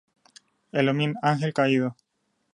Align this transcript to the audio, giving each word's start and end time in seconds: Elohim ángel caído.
Elohim 0.73 1.13
ángel 1.21 1.53
caído. 1.53 1.95